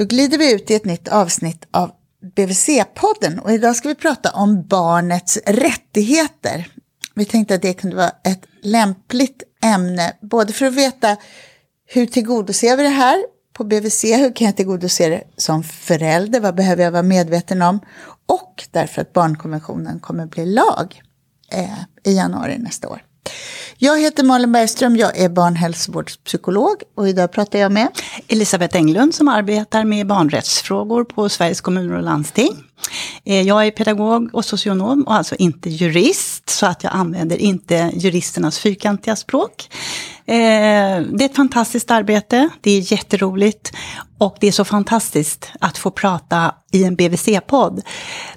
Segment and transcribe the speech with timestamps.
[0.00, 1.90] Då glider vi ut i ett nytt avsnitt av
[2.36, 6.68] BVC-podden och idag ska vi prata om barnets rättigheter.
[7.14, 11.16] Vi tänkte att det kunde vara ett lämpligt ämne, både för att veta
[11.86, 16.54] hur tillgodoser vi det här på BVC, hur kan jag tillgodose det som förälder, vad
[16.54, 17.80] behöver jag vara medveten om?
[18.26, 21.02] Och därför att barnkonventionen kommer bli lag
[21.52, 23.02] eh, i januari nästa år.
[23.82, 27.88] Jag heter Malin Bergström, jag är barnhälsovårdspsykolog och idag pratar jag med
[28.28, 32.56] Elisabeth Englund som arbetar med barnrättsfrågor på Sveriges kommuner och landsting.
[33.24, 37.90] Eh, jag är pedagog och socionom och alltså inte jurist, så att jag använder inte
[37.94, 39.68] juristernas fyrkantiga språk.
[40.26, 40.34] Eh,
[41.12, 43.72] det är ett fantastiskt arbete, det är jätteroligt
[44.18, 47.82] och det är så fantastiskt att få prata i en BVC-podd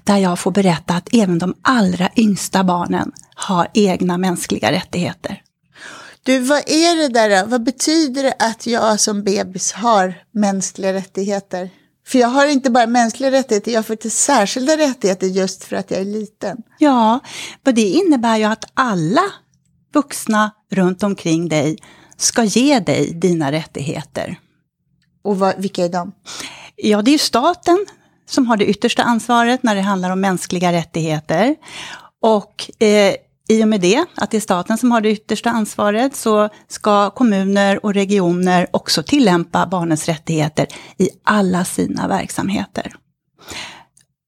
[0.03, 5.41] där jag får berätta att även de allra yngsta barnen har egna mänskliga rättigheter.
[6.23, 11.69] Du, vad är det där Vad betyder det att jag som bebis har mänskliga rättigheter?
[12.07, 15.91] För jag har inte bara mänskliga rättigheter, jag får till särskilda rättigheter just för att
[15.91, 16.57] jag är liten.
[16.77, 17.19] Ja,
[17.65, 19.23] och det innebär ju att alla
[19.93, 21.77] vuxna runt omkring dig
[22.17, 24.39] ska ge dig dina rättigheter.
[25.23, 26.11] Och vad, vilka är de?
[26.75, 27.85] Ja, det är ju staten
[28.29, 31.55] som har det yttersta ansvaret när det handlar om mänskliga rättigheter.
[32.23, 33.15] Och eh,
[33.49, 37.09] i och med det, att det är staten som har det yttersta ansvaret, så ska
[37.09, 42.95] kommuner och regioner också tillämpa barnens rättigheter i alla sina verksamheter.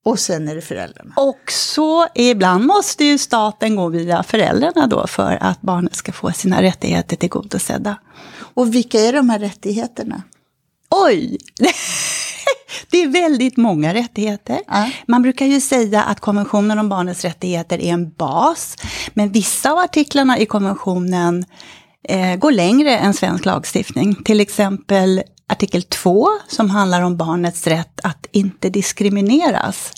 [0.05, 1.13] Och sen är det föräldrarna.
[1.16, 6.31] Och så ibland måste ju staten gå via föräldrarna då för att barnet ska få
[6.31, 7.97] sina rättigheter tillgodosedda.
[8.38, 10.23] Och vilka är de här rättigheterna?
[10.89, 11.38] Oj!
[12.89, 14.59] Det är väldigt många rättigheter.
[14.67, 14.89] Ja.
[15.08, 18.77] Man brukar ju säga att konventionen om barnets rättigheter är en bas.
[19.13, 21.45] Men vissa av artiklarna i konventionen
[22.09, 24.16] eh, går längre än svensk lagstiftning.
[24.16, 29.91] Till exempel artikel 2 som handlar om barnets rätt att inte diskrimineras.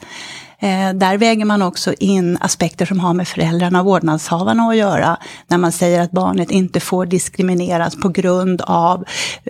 [0.62, 5.18] Eh, där väger man också in aspekter som har med föräldrarna och vårdnadshavarna att göra.
[5.48, 9.06] När man säger att barnet inte får diskrimineras på grund av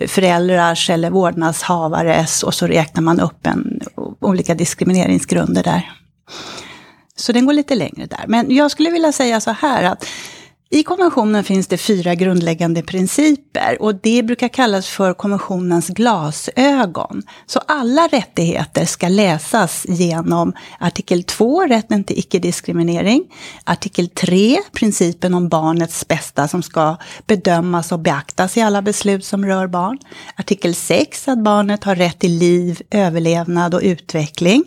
[0.07, 3.79] föräldrars eller vårdnadshavares och så räknar man upp en,
[4.19, 5.91] olika diskrimineringsgrunder där.
[7.15, 8.25] Så den går lite längre där.
[8.27, 10.05] Men jag skulle vilja säga så här att
[10.69, 17.23] i konventionen finns det fyra grundläggande principer och det brukar kallas för konventionens glasögon.
[17.45, 23.23] Så alla rättigheter ska läsas genom artikel 2, rätten till icke-diskriminering,
[23.63, 26.97] artikel 3, principen om barnets bästa som ska
[27.27, 29.97] bedömas och beaktas i alla beslut som rör barn,
[30.35, 34.63] artikel 6, att barnet har rätt till liv, överlevnad och utveckling,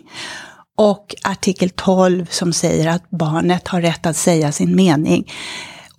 [0.77, 5.31] och artikel 12 som säger att barnet har rätt att säga sin mening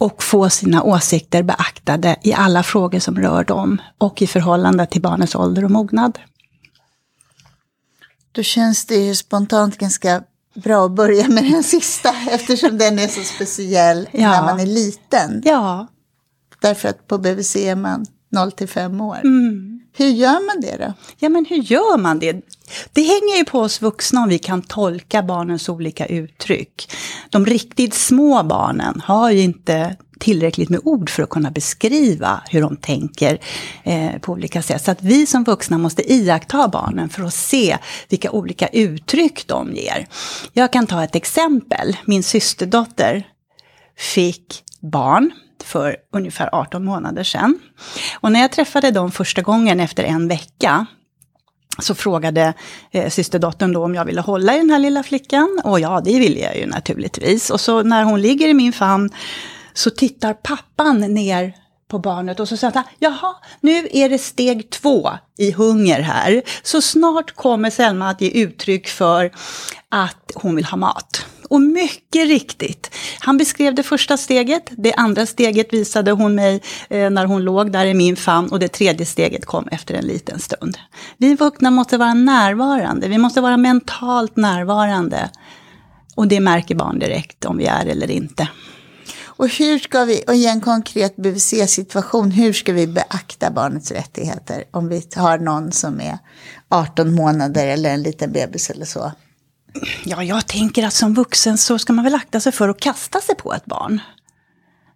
[0.03, 5.03] och få sina åsikter beaktade i alla frågor som rör dem och i förhållande till
[5.03, 6.19] barnets ålder och mognad.
[8.33, 10.23] Då känns det ju spontant ganska
[10.55, 14.31] bra att börja med den sista eftersom den är så speciell ja.
[14.31, 15.43] när man är liten.
[15.45, 15.87] Ja.
[16.61, 19.21] Därför att på BVC är man 0 till 5 år.
[19.25, 19.81] Mm.
[19.97, 20.93] Hur gör man det då?
[21.19, 22.33] Ja, men hur gör man det?
[22.93, 26.93] Det hänger ju på oss vuxna om vi kan tolka barnens olika uttryck.
[27.31, 32.61] De riktigt små barnen har ju inte tillräckligt med ord för att kunna beskriva hur
[32.61, 33.39] de tänker
[33.83, 34.85] eh, på olika sätt.
[34.85, 37.79] Så att vi som vuxna måste iaktta barnen för att se
[38.09, 40.07] vilka olika uttryck de ger.
[40.53, 41.97] Jag kan ta ett exempel.
[42.05, 43.27] Min systerdotter
[43.97, 45.31] fick barn
[45.65, 47.59] för ungefär 18 månader sedan.
[48.21, 50.87] Och när jag träffade dem första gången efter en vecka
[51.79, 52.55] så frågade
[52.91, 55.61] eh, systerdottern då om jag ville hålla i den här lilla flickan.
[55.65, 57.51] Och ja, det ville jag ju naturligtvis.
[57.51, 59.11] Och så när hon ligger i min famn
[59.73, 61.55] så tittar pappan ner
[61.89, 66.43] på barnet och så säger han, jaha, nu är det steg två i hunger här.
[66.63, 69.33] Så snart kommer Selma att ge uttryck för
[69.89, 71.27] att hon vill ha mat.
[71.53, 72.91] Och mycket riktigt,
[73.21, 77.73] han beskrev det första steget, det andra steget visade hon mig eh, när hon låg
[77.73, 80.79] där i min famn och det tredje steget kom efter en liten stund.
[81.17, 85.31] Vi vuxna måste vara närvarande, vi måste vara mentalt närvarande.
[86.15, 88.49] Och det märker barn direkt om vi är eller inte.
[89.25, 94.65] Och hur ska vi, och i en konkret BVC-situation, hur ska vi beakta barnets rättigheter
[94.71, 96.19] om vi har någon som är
[96.69, 99.13] 18 månader eller en liten bebis eller så?
[100.05, 103.21] Ja, jag tänker att som vuxen så ska man väl akta sig för att kasta
[103.21, 104.01] sig på ett barn.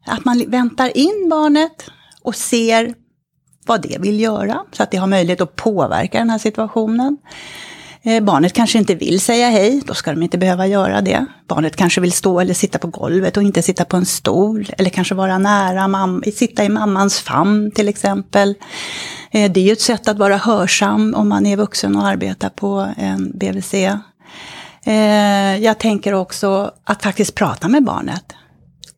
[0.06, 1.90] Att man väntar in barnet
[2.22, 2.94] och ser
[3.66, 7.18] vad det vill göra, så att det har möjlighet att påverka den här situationen.
[8.02, 11.26] Eh, barnet kanske inte vill säga hej, då ska de inte behöva göra det.
[11.48, 14.68] Barnet kanske vill stå eller sitta på golvet och inte sitta på en stol.
[14.78, 18.54] Eller kanske vara nära, mam sitta i mammans famn till exempel.
[19.30, 22.48] Eh, det är ju ett sätt att vara hörsam om man är vuxen och arbetar
[22.48, 23.74] på en BVC.
[24.86, 28.24] Eh, jag tänker också att faktiskt prata med barnet.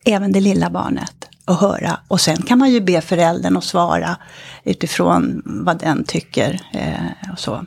[0.05, 1.15] Även det lilla barnet.
[1.45, 2.01] Och höra.
[2.09, 4.17] Och sen kan man ju be föräldern att svara
[4.65, 6.61] utifrån vad den tycker.
[6.73, 7.67] Eh, och så.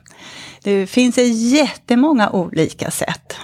[0.64, 3.36] Det finns jättemånga olika sätt.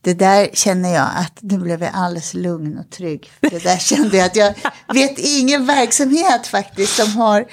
[0.00, 3.30] Det där känner jag att nu blev jag alldeles lugn och trygg.
[3.40, 4.54] Det där kände jag att jag
[4.94, 7.46] vet ingen verksamhet faktiskt som har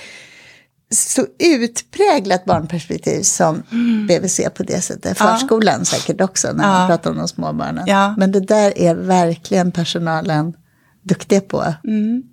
[0.93, 4.07] så utpräglat barnperspektiv som mm.
[4.07, 5.17] BVC på det sättet.
[5.17, 5.85] Förskolan ja.
[5.85, 7.83] säkert också när man pratar om de små barnen.
[7.87, 8.15] Ja.
[8.17, 10.53] Men det där är verkligen personalen
[11.01, 11.73] duktig på.
[11.83, 12.23] Mm.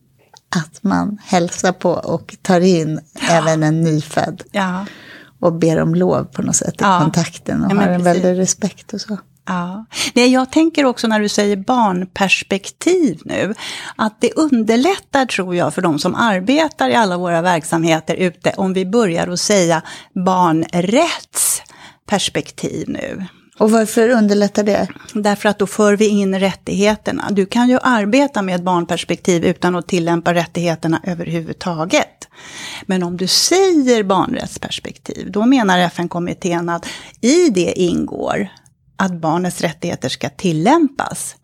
[0.56, 3.20] Att man hälsar på och tar in ja.
[3.30, 4.42] även en nyfödd.
[4.52, 4.86] Ja
[5.40, 7.00] och ber om lov på något sätt i ja.
[7.02, 9.18] kontakten och ja, har en väldig respekt och så.
[9.46, 9.87] Ja.
[10.14, 13.54] Nej, jag tänker också när du säger barnperspektiv nu,
[13.96, 18.72] att det underlättar tror jag för de som arbetar i alla våra verksamheter ute om
[18.72, 19.82] vi börjar att säga
[20.14, 23.26] barnrättsperspektiv nu.
[23.60, 24.88] Och varför underlättar det?
[25.12, 27.28] Därför att då för vi in rättigheterna.
[27.31, 32.28] Du kan ju arbeta med ett barnperspektiv utan att tillämpa rättigheterna överhuvudtaget.
[32.86, 36.86] Men om du säger barnrättsperspektiv, då menar FN-kommittén att
[37.20, 38.48] i det ingår
[39.00, 41.37] att barnets rättigheter ska tillämpas.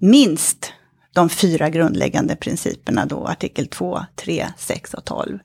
[0.00, 0.72] Minst
[1.12, 5.38] de fyra grundläggande principerna då, artikel 2, 3, 6 och 12.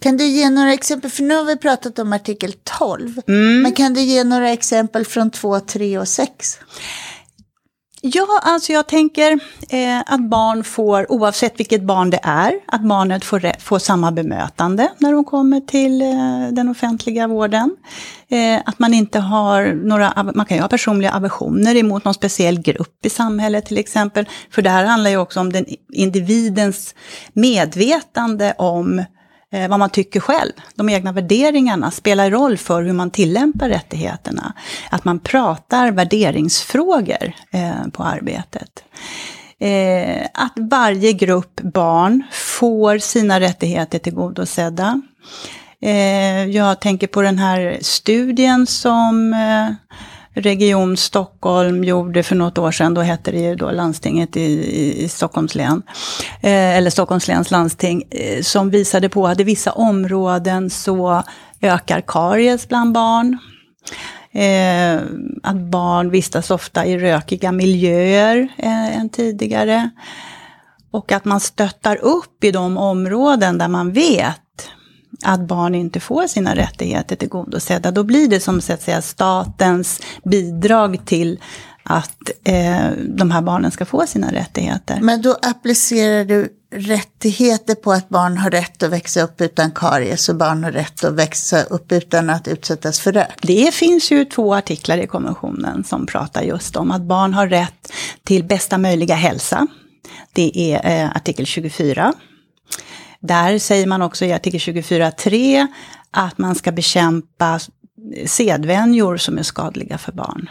[0.00, 3.62] Kan du ge några exempel, för nu har vi pratat om artikel 12, mm.
[3.62, 6.58] men kan du ge några exempel från 2, 3 och 6?
[8.00, 9.32] Ja, alltså jag tänker
[9.68, 14.88] eh, att barn får, oavsett vilket barn det är, att barnet får, får samma bemötande
[14.98, 17.76] när de kommer till eh, den offentliga vården.
[18.28, 22.60] Eh, att man inte har några, man kan ju ha personliga aversioner emot någon speciell
[22.60, 24.28] grupp i samhället till exempel.
[24.50, 26.94] För det här handlar ju också om den individens
[27.32, 29.04] medvetande om eh,
[29.52, 30.52] Eh, vad man tycker själv.
[30.74, 34.52] De egna värderingarna spelar roll för hur man tillämpar rättigheterna.
[34.90, 38.84] Att man pratar värderingsfrågor eh, på arbetet.
[39.60, 45.02] Eh, att varje grupp barn får sina rättigheter tillgodosedda.
[45.82, 49.34] Eh, jag tänker på den här studien som
[50.34, 55.08] Region Stockholm gjorde för något år sedan, då hette det ju då landstinget i, i
[55.08, 55.82] Stockholms län,
[56.42, 61.22] eh, eller Stockholms läns landsting, eh, som visade på att i vissa områden så
[61.60, 63.38] ökar karies bland barn.
[64.32, 65.00] Eh,
[65.42, 69.90] att barn vistas ofta i rökiga miljöer eh, än tidigare.
[70.90, 74.40] Och att man stöttar upp i de områden där man vet
[75.24, 77.90] att barn inte får sina rättigheter tillgodosedda.
[77.90, 81.40] Då blir det som så att säga, statens bidrag till
[81.82, 84.98] att eh, de här barnen ska få sina rättigheter.
[85.00, 90.28] Men då applicerar du rättigheter på att barn har rätt att växa upp utan karies
[90.28, 93.38] och barn har rätt att växa upp utan att utsättas för rök.
[93.42, 97.92] Det finns ju två artiklar i konventionen som pratar just om att barn har rätt
[98.24, 99.66] till bästa möjliga hälsa.
[100.32, 102.14] Det är eh, artikel 24
[103.20, 105.66] där säger man också i artikel 24.3
[106.10, 107.60] att man ska bekämpa
[108.26, 110.50] sedvänjor som är skadliga för barn.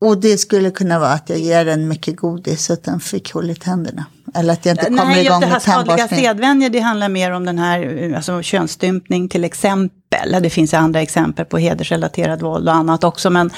[0.00, 3.32] Och det skulle kunna vara att jag ger den mycket godis så att den fick
[3.32, 4.06] hål i tänderna.
[4.34, 5.96] Eller att jag inte kommer Nej, igång med tandborstning.
[5.96, 10.42] Nej, skadliga sedvänjor det handlar mer om den här alltså, könsstympning till exempel.
[10.42, 13.30] Det finns andra exempel på hedersrelaterad våld och annat också.
[13.30, 13.50] Men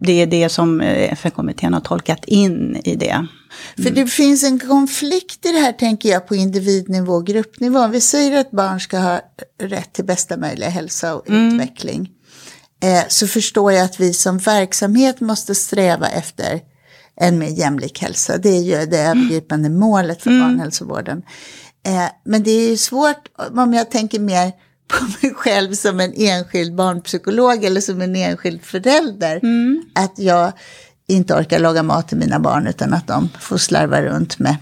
[0.00, 3.26] det är det som eh, FN-kommittén har tolkat in i det.
[3.76, 7.86] För det finns en konflikt i det här, tänker jag, på individnivå och gruppnivå.
[7.86, 9.20] Vi säger att barn ska ha
[9.62, 11.48] rätt till bästa möjliga hälsa och mm.
[11.48, 12.10] utveckling.
[12.82, 16.60] Eh, så förstår jag att vi som verksamhet måste sträva efter
[17.20, 18.38] en mer jämlik hälsa.
[18.38, 19.18] Det är ju det mm.
[19.18, 20.42] övergripande målet för mm.
[20.42, 21.22] barnhälsovården.
[21.86, 24.52] Eh, men det är ju svårt om jag tänker mer
[24.88, 29.36] på mig själv som en enskild barnpsykolog eller som en enskild förälder.
[29.42, 29.82] Mm.
[29.94, 30.52] Att jag
[31.08, 34.56] inte orkar laga mat till mina barn utan att de får slarva runt med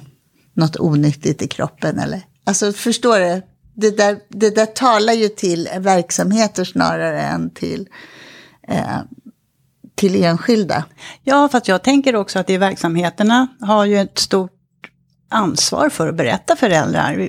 [0.54, 1.98] något onyttigt i kroppen.
[1.98, 3.42] Eller, alltså förstår du?
[3.74, 7.88] Det där, det där talar ju till verksamheter snarare än till,
[8.68, 8.98] eh,
[9.94, 10.84] till enskilda.
[11.24, 14.50] Ja, fast jag tänker också att i verksamheterna har ju ett stort
[15.30, 17.28] ansvar för att berätta för föräldrar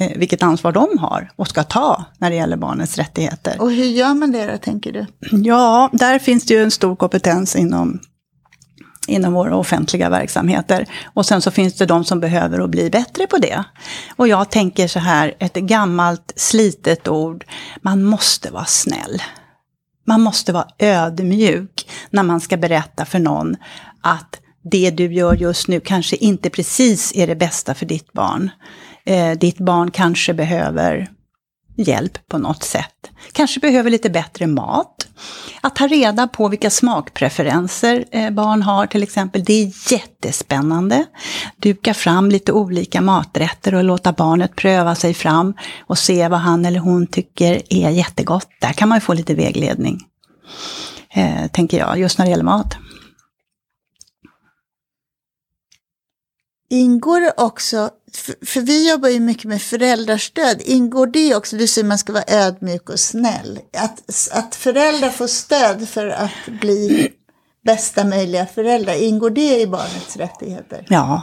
[0.00, 3.56] eh, vilket ansvar de har och ska ta när det gäller barnets rättigheter.
[3.60, 5.06] Och hur gör man det då, tänker du?
[5.30, 8.00] Ja, där finns det ju en stor kompetens inom
[9.06, 10.86] inom våra offentliga verksamheter.
[11.14, 13.64] Och sen så finns det de som behöver att bli bättre på det.
[14.16, 17.44] Och jag tänker så här, ett gammalt slitet ord,
[17.82, 19.22] man måste vara snäll.
[20.06, 23.56] Man måste vara ödmjuk när man ska berätta för någon
[24.00, 28.50] att det du gör just nu kanske inte precis är det bästa för ditt barn.
[29.04, 31.10] Eh, ditt barn kanske behöver
[31.82, 33.10] hjälp på något sätt.
[33.32, 35.06] Kanske behöver lite bättre mat.
[35.60, 41.06] Att ta reda på vilka smakpreferenser eh, barn har till exempel, det är jättespännande.
[41.56, 46.64] Duka fram lite olika maträtter och låta barnet pröva sig fram och se vad han
[46.64, 48.48] eller hon tycker är jättegott.
[48.60, 49.98] Där kan man få lite vägledning,
[51.14, 52.76] eh, tänker jag, just när det gäller mat.
[56.72, 61.88] Ingår det också, för, vi jobbar ju mycket med föräldrastöd, ingår det också, du säger
[61.88, 67.08] man ska vara ödmjuk och snäll, att, att föräldrar får stöd för att bli
[67.64, 70.86] bästa möjliga föräldrar, ingår det i barnets rättigheter?
[70.88, 71.22] Ja,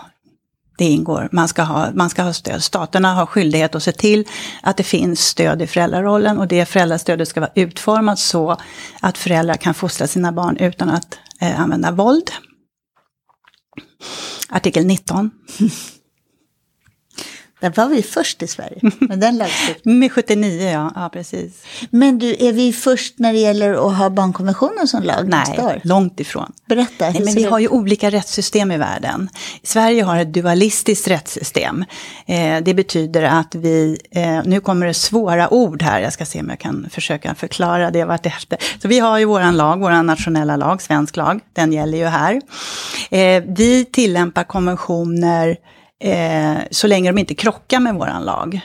[0.77, 1.29] det ingår.
[1.31, 2.63] Man ska, ha, man ska ha stöd.
[2.63, 4.27] Staterna har skyldighet att se till
[4.63, 8.57] att det finns stöd i föräldrarollen och det föräldrastödet ska vara utformat så
[8.99, 12.31] att föräldrar kan fostra sina barn utan att eh, använda våld
[14.49, 15.31] artikel 19.
[17.59, 19.99] Där var vi först i Sverige med den lagstiftningen.
[19.99, 20.91] med 79, ja.
[20.95, 21.09] ja.
[21.13, 21.63] precis.
[21.89, 25.27] Men du, är vi först när det gäller att ha barnkonventionen som lag?
[25.27, 26.51] Nej, långt ifrån.
[26.65, 27.09] Berätta.
[27.09, 29.29] Nej, men vi har ju olika rättssystem i världen.
[29.63, 31.85] Sverige har ett dualistiskt rättssystem.
[32.25, 36.39] Eh, det betyder att vi, eh, nu kommer det svåra ord här, jag ska se
[36.39, 38.57] om jag kan försöka förklara det vartefter.
[38.81, 42.41] Så vi har ju våran lag, våran nationella lag, svensk lag, den gäller ju här.
[43.09, 45.57] Eh, vi tillämpar konventioner
[46.03, 48.59] eh, så länge de inte krockar med våran lag.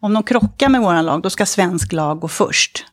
[0.00, 2.86] Om de krockar med våran lag, då ska svensk lag gå först.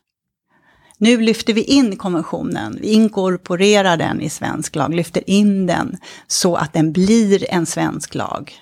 [0.98, 6.56] Nu lyfter vi in konventionen, vi inkorporerar den i svensk lag, lyfter in den så
[6.56, 8.52] att den blir en svensk lag.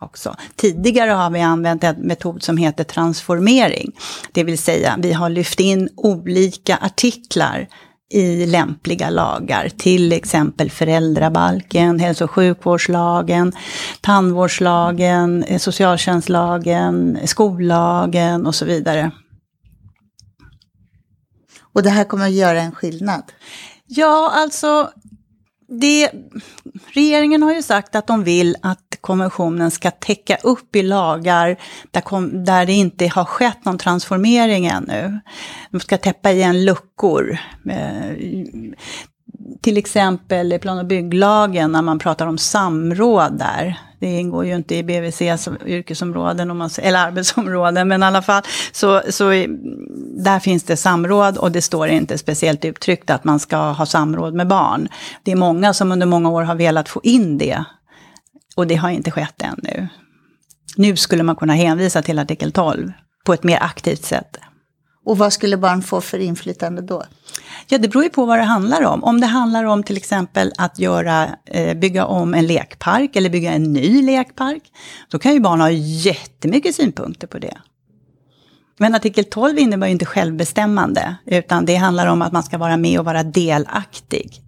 [0.00, 0.36] Också.
[0.56, 3.92] Tidigare har vi använt en metod som heter transformering.
[4.32, 7.68] Det vill säga, vi har lyft in olika artiklar
[8.10, 13.52] i lämpliga lagar, till exempel föräldrabalken, hälso och sjukvårdslagen,
[14.00, 19.10] tandvårdslagen, eh, socialtjänstlagen, skollagen och så vidare.
[21.60, 23.22] Och det här kommer att göra en skillnad?
[23.86, 24.90] Ja, alltså
[25.68, 26.10] det,
[26.92, 31.56] regeringen har ju sagt att de vill att konventionen ska täcka upp i lagar
[31.90, 35.20] där, kom, där det inte har skett någon transformering ännu.
[35.70, 37.38] De ska täppa igen luckor.
[37.70, 38.10] Eh,
[39.60, 43.80] till exempel i plan och bygglagen när man pratar om samråd där.
[43.98, 48.42] Det ingår ju inte i BVCs yrkesområden, om man, eller arbetsområden, men i alla fall
[48.72, 49.30] så, så
[50.24, 54.34] där finns det samråd och det står inte speciellt uttryckt att man ska ha samråd
[54.34, 54.88] med barn.
[55.22, 57.64] Det är många som under många år har velat få in det
[58.56, 59.88] och det har inte skett ännu.
[60.76, 62.92] Nu skulle man kunna hänvisa till artikel 12
[63.24, 64.36] på ett mer aktivt sätt.
[65.04, 67.04] Och vad skulle barn få för inflytande då?
[67.68, 69.04] Ja, det beror ju på vad det handlar om.
[69.04, 73.52] Om det handlar om till exempel att göra, eh, bygga om en lekpark eller bygga
[73.52, 74.62] en ny lekpark,
[75.10, 77.58] då kan ju barn ha jättemycket synpunkter på det.
[78.78, 82.76] Men artikel 12 innebär ju inte självbestämmande, utan det handlar om att man ska vara
[82.76, 84.42] med och vara delaktig.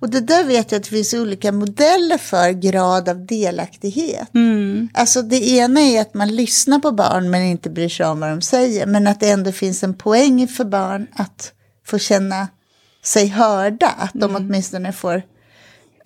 [0.00, 4.34] Och det där vet jag att det finns olika modeller för grad av delaktighet.
[4.34, 4.88] Mm.
[4.94, 8.30] Alltså det ena är att man lyssnar på barn men inte bryr sig om vad
[8.30, 8.86] de säger.
[8.86, 11.52] Men att det ändå finns en poäng för barn att
[11.86, 12.48] få känna
[13.02, 13.88] sig hörda.
[13.98, 14.36] Att de mm.
[14.36, 15.22] åtminstone får,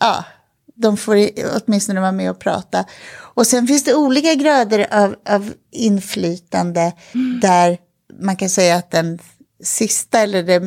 [0.01, 0.25] ja,
[0.75, 2.85] de får åtminstone vara med och prata.
[3.17, 7.41] Och sen finns det olika grader av, av inflytande mm.
[7.41, 7.79] där
[8.21, 9.19] man kan säga att den
[9.63, 10.59] sista eller det,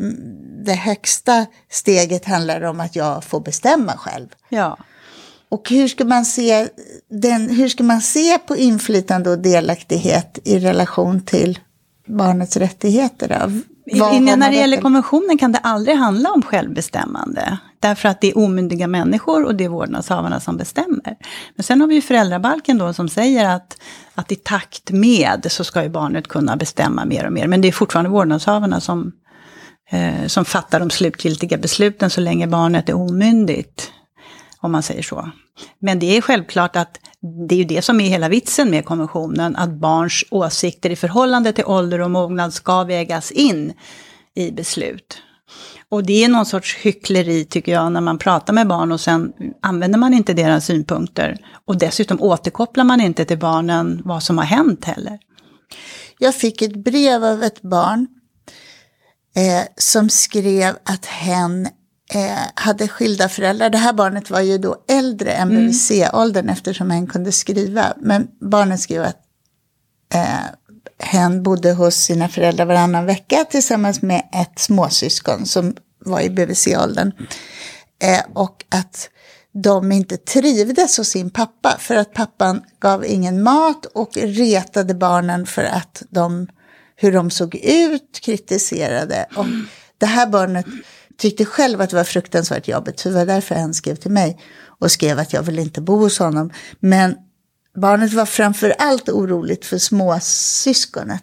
[0.65, 4.27] det högsta steget handlar om att jag får bestämma själv.
[4.49, 4.77] Ja.
[5.49, 6.67] Och hur ska, man se
[7.09, 11.59] den, hur ska man se på inflytande och delaktighet i relation till
[12.05, 13.27] barnets rättigheter?
[13.27, 13.61] Då?
[13.91, 17.57] I, när det gäller konventionen kan det aldrig handla om självbestämmande.
[17.79, 21.17] Därför att det är omyndiga människor och det är vårdnadshavarna som bestämmer.
[21.55, 23.77] Men sen har vi ju föräldrabalken då som säger att,
[24.15, 27.47] att i takt med så ska ju barnet kunna bestämma mer och mer.
[27.47, 29.11] Men det är fortfarande vårdnadshavarna som,
[29.89, 33.91] eh, som fattar de slutgiltiga besluten så länge barnet är omyndigt.
[34.59, 35.31] Om man säger så.
[35.79, 36.99] Men det är självklart att
[37.47, 41.53] det är ju det som är hela vitsen med konventionen, att barns åsikter i förhållande
[41.53, 43.73] till ålder och mognad ska vägas in
[44.35, 45.21] i beslut.
[45.89, 49.33] Och det är någon sorts hyckleri tycker jag när man pratar med barn och sen
[49.61, 51.37] använder man inte deras synpunkter.
[51.65, 55.19] Och dessutom återkopplar man inte till barnen vad som har hänt heller.
[56.19, 58.07] Jag fick ett brev av ett barn
[59.35, 61.67] eh, som skrev att hen
[62.13, 63.69] eh, hade skilda föräldrar.
[63.69, 65.67] Det här barnet var ju då äldre än Mm.
[65.67, 67.93] BVC-åldern eftersom hen kunde skriva.
[67.97, 69.21] Men barnet skrev att
[70.13, 70.45] eh,
[70.99, 77.11] hen bodde hos sina föräldrar varannan vecka tillsammans med ett småsyskon som var i BVC-åldern.
[78.01, 79.09] Eh, och att
[79.63, 85.45] de inte trivdes hos sin pappa för att pappan gav ingen mat och retade barnen
[85.45, 86.47] för att de,
[86.95, 89.27] hur de såg ut, kritiserade.
[89.35, 89.45] Och
[89.97, 90.65] det här barnet
[91.17, 94.39] tyckte själv att det var fruktansvärt jobbigt, så det var därför han skrev till mig
[94.79, 96.51] och skrev att jag vill inte bo hos honom.
[96.79, 97.15] Men
[97.75, 101.21] barnet var framför allt oroligt för småsyskonet.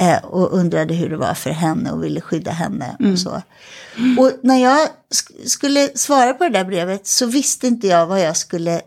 [0.00, 3.42] Eh, och undrade hur det var för henne och ville skydda henne och så.
[4.18, 8.20] Och när jag sk- skulle svara på det där brevet så visste inte jag vad
[8.20, 8.80] jag skulle...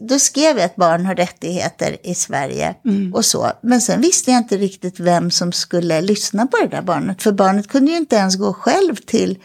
[0.00, 2.74] Då skrev jag att barn har rättigheter i Sverige
[3.14, 3.52] och så.
[3.62, 7.22] Men sen visste jag inte riktigt vem som skulle lyssna på det där barnet.
[7.22, 9.38] För barnet kunde ju inte ens gå själv till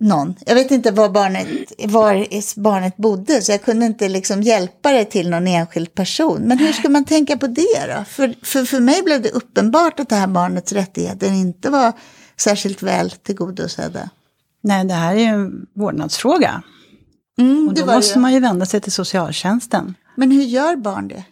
[0.00, 0.34] någon.
[0.46, 1.46] Jag vet inte var barnet,
[1.78, 6.42] var barnet bodde, så jag kunde inte liksom hjälpa det till någon enskild person.
[6.42, 8.04] Men hur ska man tänka på det då?
[8.04, 11.92] För, för, för mig blev det uppenbart att det här barnets rättigheter inte var
[12.36, 14.10] särskilt väl tillgodosedda.
[14.62, 16.62] Nej, det här är ju en vårdnadsfråga.
[17.42, 18.20] Mm, Och då måste det.
[18.20, 19.94] man ju vända sig till socialtjänsten.
[20.16, 21.24] Men hur gör barn det?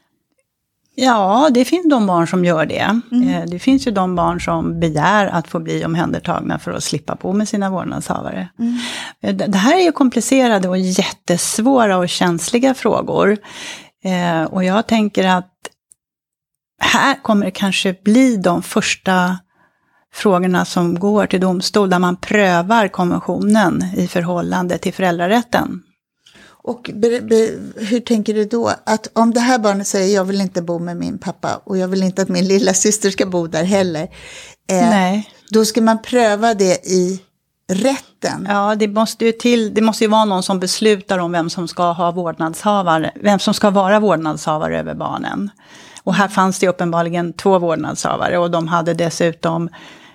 [0.95, 3.01] Ja, det finns de barn som gör det.
[3.13, 7.17] Eh, Det finns ju de barn som begär att få bli omhändertagna för att slippa
[7.17, 8.49] på med sina vårdnadshavare.
[9.23, 13.37] Eh, Det det här är ju komplicerade och jättesvåra och känsliga frågor.
[14.05, 15.53] Eh, Och jag tänker att
[16.81, 19.39] här kommer det kanske bli de första
[20.15, 25.83] frågorna som går till domstol, där man prövar konventionen i förhållande till föräldrarätten.
[26.63, 28.73] Och be, be, hur tänker du då?
[28.87, 31.89] Att om det här barnet säger jag vill inte bo med min pappa och jag
[31.89, 34.09] vill inte att min lilla syster ska bo där heller.
[34.71, 35.21] Eh.
[35.51, 37.21] Då ska man pröva det i
[37.73, 38.47] rätten.
[38.49, 41.69] Ja, det måste ju till, det måste ju vara någon som beslutar om vem som
[41.69, 45.51] ska ha vårdnadshavare, vem som ska vara vårdnadshavare över barnen.
[46.03, 49.69] Och här fanns det uppenbarligen två vårdnadshavare och de hade dessutom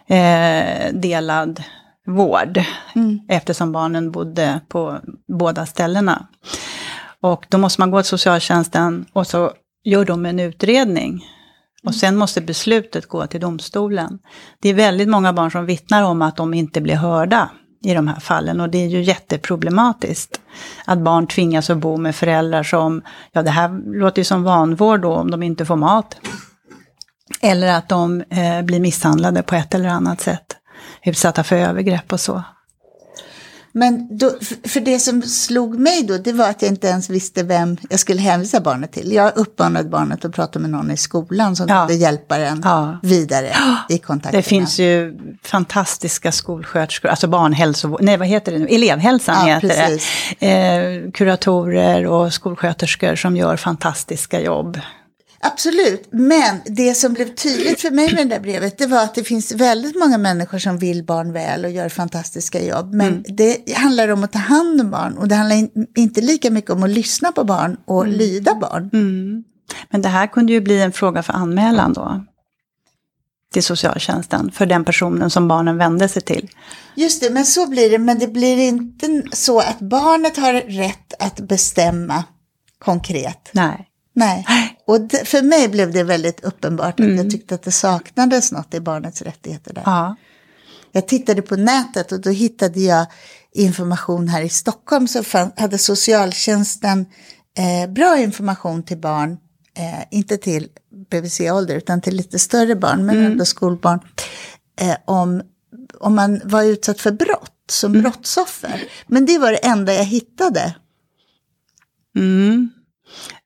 [0.08, 1.64] eh, delad
[2.06, 2.62] vård
[3.30, 6.28] eftersom barnen bodde på båda ställena.
[7.22, 9.52] Och då måste man gå till socialtjänsten och så
[9.84, 11.26] gör de en utredning.
[11.84, 14.20] Och sen måste beslutet gå till domstolen.
[14.62, 17.50] Det är väldigt många barn som vittnar om att de inte blir hörda
[17.84, 18.62] i de här fallen.
[18.62, 20.41] Och det är ju jätteproblematiskt.
[20.86, 25.02] Att barn tvingas att bo med föräldrar som, ja det här låter ju som vanvård
[25.02, 26.18] då om de inte får mat.
[27.41, 30.58] Eller att de eh, blir misshandlade på ett eller annat sätt.
[31.06, 32.43] Utsatta för övergrepp och så.
[33.78, 34.32] Men då,
[34.67, 38.00] för- det som slog mig då, det var att jag inte ens visste vem jag
[38.00, 39.12] skulle hänvisa barnet till.
[39.12, 41.80] Jag uppmanade barnet att prata med någon i skolan som Ja.
[41.88, 43.00] kunde hjälpa den Ja.
[43.04, 43.56] vidare
[43.89, 44.38] i kontakten.
[44.39, 49.67] Det finns ju fantastiska skolsköterskor, alltså barnhälsovård, nej vad heter det nu, elevhälsan Ja, heter
[49.69, 50.08] precis.
[50.39, 50.48] det.
[51.06, 54.80] Eh, kuratorer och skolsköterskor som gör fantastiska jobb.
[55.51, 59.15] Absolut, men det som blev tydligt för mig med det där brevet, det var att
[59.15, 62.93] det finns väldigt många människor som vill barn väl och gör fantastiska jobb.
[62.93, 63.23] Men Mm.
[63.27, 66.71] det handlar om att ta hand om barn och det handlar in, inte lika mycket
[66.71, 68.17] om att lyssna på barn och Mm.
[68.17, 68.89] lyda barn.
[69.89, 72.25] Men det här kunde ju bli en fråga för anmälan då.
[73.53, 76.49] Till socialtjänsten, för den personen som barnen vände sig till.
[76.95, 77.97] Just det, men så blir det.
[77.99, 82.23] Men det blir inte så att barnet har rätt att bestämma
[82.79, 83.49] konkret.
[83.51, 83.88] Nej.
[84.17, 84.45] Nej,
[84.88, 87.17] och det, för mig blev det väldigt uppenbart att Mm.
[87.17, 89.84] jag tyckte att det saknades något i barnets rättigheter där.
[89.86, 90.15] Ja.
[90.91, 93.06] Jag tittade på nätet och då hittade jag
[93.54, 97.06] information här i Stockholm så fann, hade socialtjänsten
[97.58, 99.32] eh, bra information till barn,
[99.78, 100.67] eh, inte till
[101.12, 104.00] BVC-ålder utan till lite större barn, men ändå skolbarn,
[104.82, 105.41] eh, om,
[106.00, 108.84] om man var utsatt för brott som brottsoffer.
[109.08, 110.76] Men det var det enda jag hittade.
[112.15, 112.69] Mm.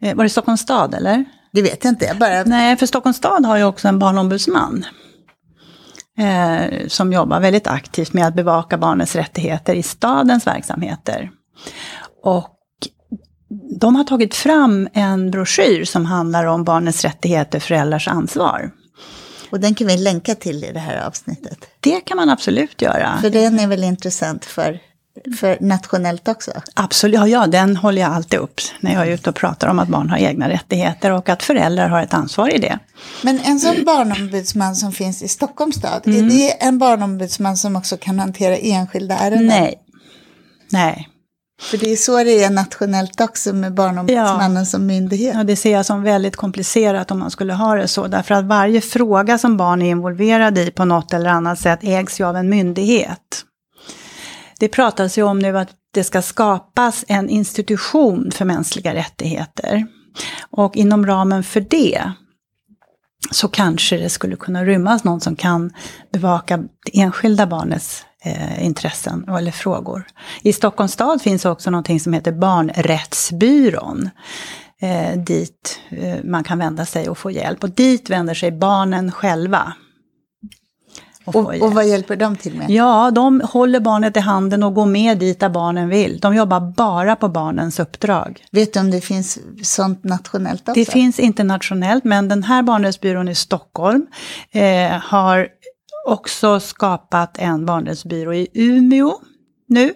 [0.02, 1.26] Eh, Var det Stockholms stad eller?
[1.54, 2.44] Det vet jag inte, jag bara...
[2.44, 4.86] Nej, för Stockholms stad har ju också en barnombudsman.
[6.20, 11.32] Eh, som jobbar väldigt aktivt med att bevaka barnens rättigheter i stadens verksamheter.
[12.24, 12.56] Och
[13.80, 18.72] de har tagit fram en broschyr som handlar om barnens rättigheter, föräldrars ansvar.
[19.52, 21.58] Och den kan vi länka till i det här avsnittet.
[21.80, 23.18] Det kan man absolut göra.
[23.22, 24.80] För den är väl intressant för,
[25.40, 26.52] för nationellt också.
[26.74, 29.80] Absolut, ja, ja, den håller jag alltid upp när jag är ute och pratar om
[29.80, 32.80] att barn har egna rättigheter och att föräldrar har ett ansvar i det.
[33.24, 36.30] Men en sån barnombudsman som finns i Stockholms stad, är Mm.
[36.30, 39.48] det en barnombudsman som också kan hantera enskilda ärenden?
[39.48, 39.80] Nej.
[40.72, 41.10] Nej.
[41.62, 45.36] För det är så det är nationellt också med barnombudsmannen som myndighet.
[45.36, 48.08] Ja, det ser jag som väldigt komplicerat om man skulle ha det så.
[48.08, 52.20] Därför att varje fråga som barn är involverade i på något eller annat sätt ägs
[52.20, 53.46] ju av en myndighet.
[54.60, 59.86] Det pratas ju om nu att det ska skapas en institution för mänskliga rättigheter.
[60.50, 62.12] Och inom ramen för det
[63.32, 65.74] så kanske det skulle kunna rymmas någon som kan
[66.12, 70.06] bevaka det enskilda barnets eh, intressen eller frågor.
[70.42, 74.10] I Stockholms stad finns också någonting som heter Barnrättsbyrån.
[74.82, 77.64] Eh, dit eh, man kan vända sig och få hjälp.
[77.64, 79.74] Och dit vänder sig barnen själva.
[81.36, 82.70] Och, och, vad hjälper de till med?
[82.70, 86.20] Ja, de håller barnet i handen och går med dit där barnen vill.
[86.20, 88.46] De jobbar bara på barnens uppdrag.
[88.52, 90.80] Vet du om det finns sånt nationellt också?
[90.80, 94.08] Det finns inte nationellt, men den här barnrättsbyrån i Stockholm
[94.52, 95.48] eh, har
[96.08, 99.14] också skapat en barnrättsbyrå i Umeå
[99.68, 99.94] nu.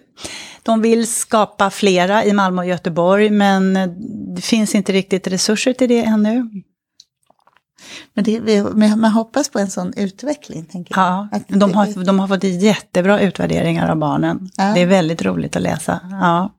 [0.63, 3.73] De vill skapa flera i Malmö och Göteborg, men
[4.35, 6.49] det finns inte riktigt resurser till det ännu.
[8.13, 10.65] Men det, man hoppas på en sån utveckling.
[10.65, 11.27] Tänker jag.
[11.31, 14.49] Ja, de har, de har fått jättebra utvärderingar av barnen.
[14.57, 14.63] Ja.
[14.63, 15.99] Det är väldigt roligt att läsa.
[16.11, 16.53] Ja.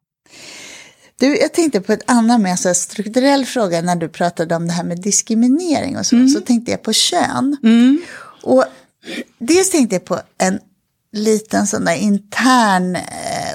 [1.20, 4.72] Du, jag tänkte på ett annat mer så strukturell fråga när du pratade om det
[4.72, 6.16] här med diskriminering och så.
[6.16, 6.28] Mm.
[6.28, 7.56] Så tänkte jag på kön.
[7.62, 8.02] Mm.
[8.42, 8.64] Och
[9.38, 10.58] dels tänkte jag på en
[11.12, 13.02] liten sån där intern eh,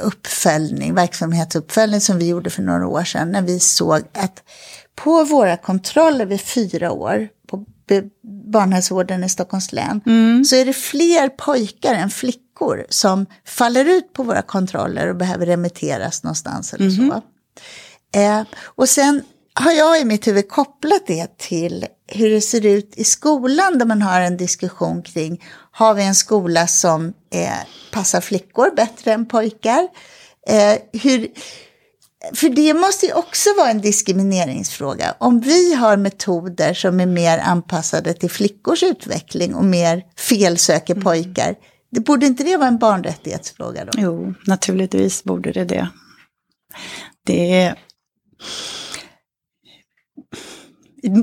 [0.03, 4.43] uppföljning, verksamhetsuppföljning som vi gjorde för några år sedan när vi såg att
[5.03, 7.65] på våra kontroller vid fyra år på
[8.51, 10.45] barnhälsovården i Stockholms län mm.
[10.45, 15.45] så är det fler pojkar än flickor som faller ut på våra kontroller och behöver
[15.45, 17.09] remitteras någonstans eller mm.
[17.09, 17.21] så.
[18.19, 22.93] Eh, och sen har jag i mitt huvud kopplat det till hur det ser ut
[22.95, 28.21] i skolan där man har en diskussion kring har vi en skola som eh, passar
[28.21, 29.87] flickor bättre än pojkar?
[30.47, 31.27] Eh, hur,
[32.33, 35.15] för det måste ju också vara en diskrimineringsfråga.
[35.17, 41.03] Om vi har metoder som är mer anpassade till flickors utveckling och mer felsöker mm.
[41.03, 41.55] pojkar,
[41.91, 43.91] det borde inte det vara en barnrättighetsfråga då?
[43.97, 45.89] Jo, naturligtvis borde det det.
[47.25, 47.75] Det är...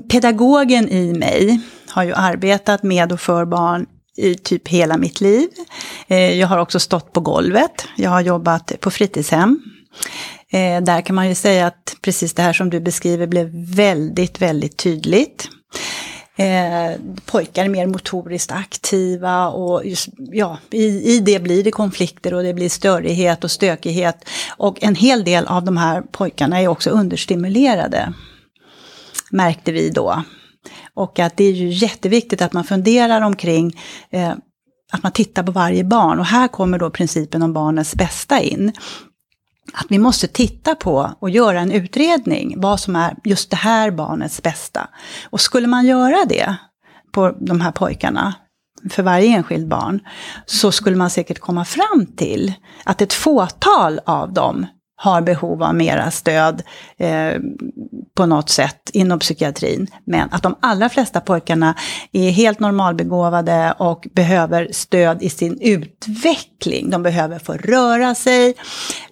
[0.09, 5.49] Pedagogen i mig har ju arbetat med och för barn i typ hela mitt liv.
[6.07, 9.61] Eh, jag har också stått på golvet, jag har jobbat på fritidshem.
[10.53, 14.43] Eh, där kan man ju säga att precis det här som du beskriver blev väldigt,
[14.43, 15.49] väldigt tydligt.
[16.39, 22.35] Eh, pojkar är mer motoriskt aktiva och just, ja, i, i det blir det konflikter
[22.35, 24.29] och det blir störighet och stökighet.
[24.57, 28.13] Och en hel del av de här pojkarna är också understimulerade,
[29.31, 30.23] märkte vi då.
[30.95, 33.81] Och att det är ju jätteviktigt att man funderar omkring
[34.11, 34.35] eh,
[34.93, 36.19] att man tittar på varje barn.
[36.19, 38.73] Och här kommer då principen om barnets bästa in.
[39.73, 43.91] Att vi måste titta på och göra en utredning vad som är just det här
[43.91, 44.89] barnets bästa.
[45.31, 46.57] Och skulle man göra det
[47.13, 48.35] på de här pojkarna,
[48.91, 50.01] för varje enskild barn,
[50.47, 54.67] så skulle man säkert komma fram till att ett fåtal av dem
[54.97, 56.63] har behov av mera stöd
[56.97, 57.35] eh,
[58.15, 59.87] på något sätt inom psykiatrin.
[60.05, 61.75] Men att de allra flesta pojkarna
[62.13, 66.91] är helt normalbegåvade och behöver stöd i sin utveckling.
[66.91, 68.55] De behöver få röra sig,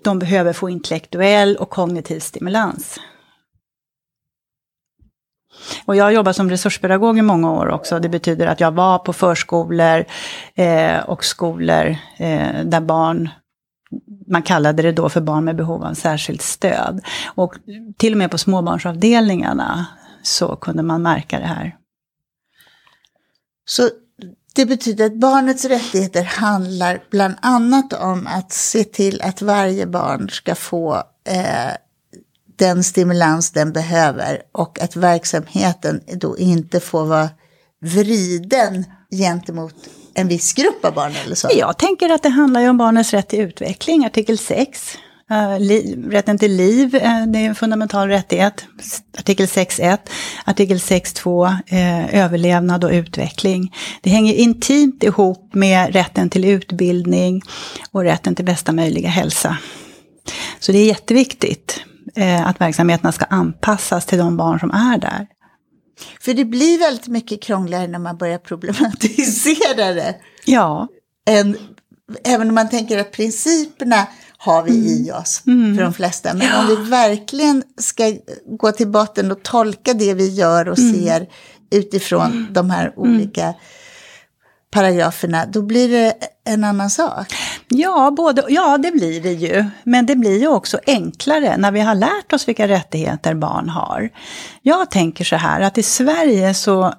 [0.03, 3.01] de behöver få intellektuell och kognitiv stimulans.
[5.85, 7.99] Och jag har jobbat som resurspedagog i många år också.
[7.99, 10.05] Det betyder att jag var på förskolor
[10.55, 13.29] eh, och skolor eh, där barn
[14.27, 17.01] man kallade det då för barn med behov av särskilt stöd.
[17.35, 17.55] Och
[17.97, 19.87] till och med på småbarnsavdelningarna
[20.23, 21.77] så kunde man märka det här.
[23.67, 23.91] Så
[24.55, 30.29] det betyder att barnets rättigheter handlar bland annat om att se till att varje barn
[30.31, 30.95] ska få
[31.29, 31.73] eh,
[32.57, 37.29] den stimulans den behöver och att verksamheten då inte får vara
[37.81, 39.75] vriden gentemot
[40.15, 41.49] en viss grupp av barn eller så?
[41.55, 44.97] Jag tänker att det handlar ju om barnens rätt till utveckling, artikel 6.
[45.31, 48.65] Uh, eh, rätten till liv, uh, det är en fundamental rättighet,
[49.19, 49.99] artikel 6.1.
[50.45, 53.75] Artikel 6.2, uh, eh, överlevnad och utveckling.
[54.03, 57.43] Det hänger intimt ihop med rätten till utbildning
[57.91, 59.59] och rätten till bästa möjliga hälsa.
[60.61, 61.81] Så det är jätteviktigt
[62.45, 65.27] att verksamheterna ska anpassas till de barn som är där.
[66.21, 70.15] För det blir väldigt mycket krångligare när man börjar problematisera det.
[70.45, 70.89] Ja.
[71.27, 71.57] En,
[72.25, 74.07] även om man tänker att principerna
[74.39, 74.87] har vi mm.
[74.87, 75.77] i oss mm.
[75.77, 76.35] för de flesta.
[76.35, 76.61] Men ja.
[76.61, 78.17] om vi verkligen ska
[78.59, 80.95] gå till botten och tolka det vi gör och mm.
[80.95, 81.29] ser
[81.71, 82.47] utifrån mm.
[82.51, 83.55] de här olika
[84.75, 87.27] paragraferna, då blir det en annan sak.
[87.69, 89.65] Ja, både, ja, det blir det ju.
[89.85, 94.11] Men det blir ju också enklare när vi har lärt oss vilka rättigheter barn har.
[94.63, 96.95] Jag tänker så här att i Sverige så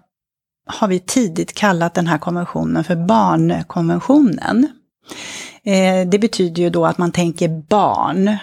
[0.66, 4.68] har vi tidigt kallat den här konventionen för barnkonventionen.
[5.64, 8.38] Eh, det betyder ju då att man tänker barn.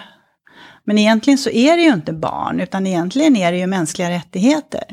[0.85, 4.83] Men egentligen så är det ju inte barn, utan egentligen är det ju mänskliga rättigheter.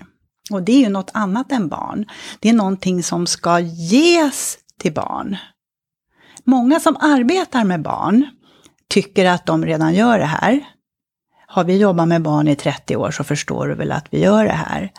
[0.51, 2.07] Och det är ju något annat än barn.
[2.41, 5.37] Det är någonting som ska ges till barn.
[6.45, 8.27] Många som arbetar med barn
[8.89, 10.61] tycker att de redan gör det här.
[11.47, 14.45] Har vi jobbat med barn i 30 år så förstår du väl att vi gör
[14.45, 14.93] det här.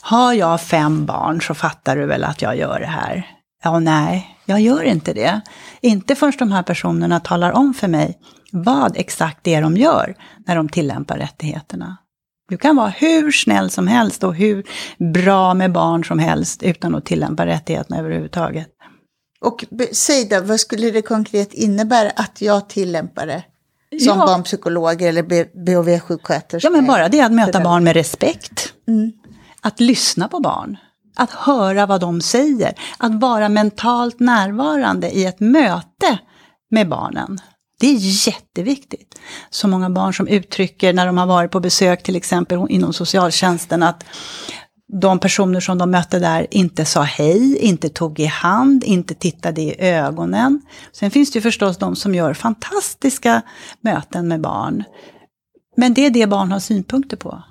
[0.00, 3.26] Har jag fem barn så fattar du väl att jag gör det här.
[3.62, 5.40] Ja, nej, jag gör inte det.
[5.80, 8.18] Inte förrän de här personerna talar om för mig
[8.52, 10.14] vad exakt det är de gör
[10.46, 11.96] när de tillämpar rättigheterna.
[12.48, 14.64] Du kan vara hur snäll som helst och hur
[15.12, 18.68] bra med barn som helst utan att tillämpa rättigheterna överhuvudtaget.
[19.40, 23.44] Och säg då, vad skulle det konkret innebära att jag tillämpar det?
[24.00, 24.26] Som ja.
[24.26, 25.22] barnpsykolog eller
[25.54, 26.66] BHV-sjuksköterska?
[26.66, 28.72] Ja, men bara det att möta barn med respekt.
[28.88, 29.12] Mm.
[29.60, 30.76] Att lyssna på barn.
[31.16, 32.74] Att höra vad de säger.
[32.98, 36.18] Att vara mentalt närvarande i ett möte
[36.70, 37.38] med barnen.
[37.80, 39.20] Det är jätteviktigt.
[39.50, 43.82] Så många barn som uttrycker när de har varit på besök till exempel inom socialtjänsten
[43.82, 44.04] att
[45.00, 49.62] de personer som de mötte där inte sa hej, inte tog i hand, inte tittade
[49.62, 50.62] i ögonen.
[50.92, 53.42] Sen finns det ju förstås de som gör fantastiska
[53.80, 54.84] möten med barn.
[55.76, 57.42] Men det är det barn har synpunkter på.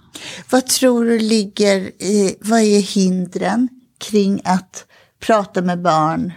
[0.50, 4.86] Vad tror du ligger i, vad är hindren kring att
[5.20, 6.34] prata med barn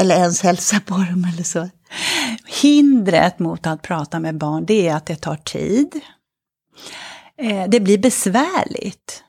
[0.00, 1.68] eller ens hälsa på dem eller så?
[2.62, 6.00] Hindret mot att prata med barn det är att det tar tid.
[7.38, 9.24] Eh, det blir besvärligt.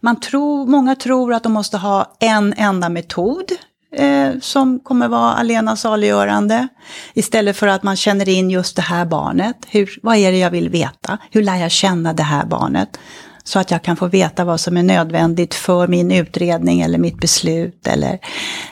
[0.00, 3.52] Man tror, många tror att de måste ha en enda metod
[3.96, 6.68] eh, som kommer vara alena saliggörande.
[7.14, 9.56] Istället för att man känner in just det här barnet.
[9.68, 11.18] Hur, vad är det jag vill veta?
[11.30, 12.98] Hur lär jag känna det här barnet?
[13.44, 17.20] Så att jag kan få veta vad som är nödvändigt för min utredning eller mitt
[17.20, 18.18] beslut eller,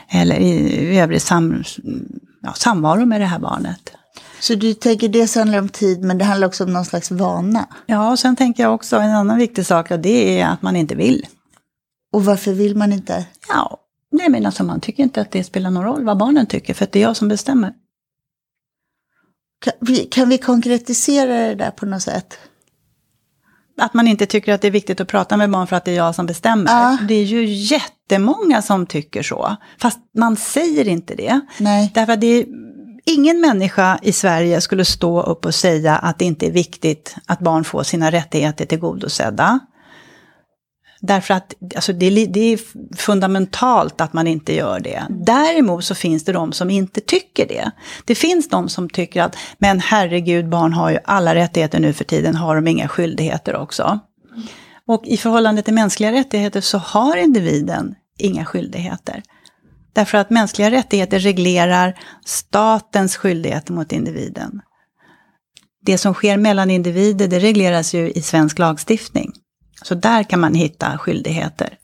[0.09, 0.49] eller i,
[0.93, 1.63] i övrig sam,
[2.41, 3.91] ja, samvaro med det här barnet.
[4.39, 7.67] Så du tänker dels handlar om tid men det handlar också om någon slags vana?
[7.85, 10.75] Ja, och sen tänker jag också en annan viktig sak och det är att man
[10.75, 11.25] inte vill.
[12.11, 13.25] Och varför vill man inte?
[13.47, 13.77] Ja,
[14.11, 16.83] nej men alltså man tycker inte att det spelar någon roll vad barnen tycker för
[16.83, 17.73] att det är jag som bestämmer.
[19.61, 22.37] Kan vi, kan vi konkretisera det där på något sätt?
[23.79, 25.91] Att man inte tycker att det är viktigt att prata med barn för att det
[25.91, 26.71] är jag som bestämmer.
[26.71, 26.97] Ja.
[27.07, 29.55] Det är ju jättemånga som tycker så.
[29.81, 31.39] Fast man säger inte det.
[31.57, 31.91] Nej.
[31.93, 32.45] Därför att det är
[33.05, 37.39] ingen människa i Sverige skulle stå upp och säga att det inte är viktigt att
[37.39, 39.59] barn får sina rättigheter tillgodosedda.
[41.01, 42.59] Därför att alltså det, det, är
[42.97, 45.03] fundamentalt att man inte gör det.
[45.09, 47.71] Däremot så finns det de som inte tycker det.
[48.05, 52.03] Det finns de som tycker att, men herregud, barn har ju alla rättigheter nu för
[52.03, 53.99] tiden, har de inga skyldigheter också?
[54.87, 59.23] Och i förhållande till mänskliga rättigheter så har individen inga skyldigheter.
[59.93, 64.61] Därför att mänskliga rättigheter reglerar statens skyldigheter mot individen.
[65.85, 69.33] Det som sker mellan individer, det regleras ju i svensk lagstiftning.
[69.81, 71.77] Så där kan man hitta skyldigheter.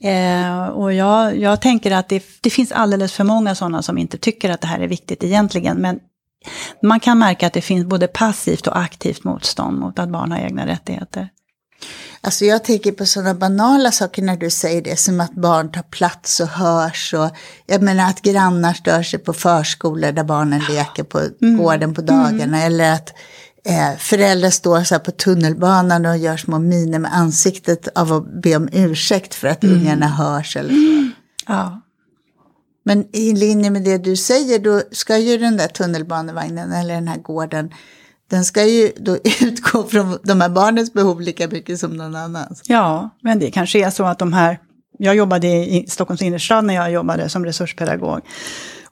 [0.00, 4.18] Eh, och jag, jag tänker att det, det, finns alldeles för många sådana som inte
[4.18, 5.76] tycker att det här är viktigt egentligen.
[5.76, 6.00] Men
[6.82, 10.38] man kan märka att det finns både passivt och aktivt motstånd mot att barn har
[10.38, 11.28] egna rättigheter.
[12.20, 15.82] Alltså jag tänker på sådana banala saker när du säger det, som att barn tar
[15.82, 17.14] plats och hörs.
[17.14, 17.30] Och,
[17.66, 21.58] jag menar att grannar stör sig på förskolor där barnen leker på mm.
[21.62, 22.42] gården på dagarna.
[22.42, 22.66] Mm.
[22.66, 23.14] Eller att
[23.66, 28.56] eh, föräldrar står så på tunnelbanan och gör små miner med ansiktet av att be
[28.56, 29.76] om ursäkt för att mm.
[29.76, 30.56] ungarna hörs.
[30.56, 31.10] Eller så.
[31.46, 31.80] Ja.
[32.84, 37.08] Men i linje med det du säger, då ska ju den där tunnelbanevagnen eller den
[37.08, 37.70] här gården
[38.32, 42.62] den ska ju då utgå från de här barnens behov lika mycket som någon annans.
[42.66, 44.58] Ja, men det kanske är så att de här,
[44.98, 48.20] jag jobbade i Stockholms innerstad när jag jobbade som resurspedagog.